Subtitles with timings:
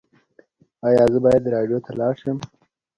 [0.87, 2.37] ایا زه باید راډیو ته لاړ شم؟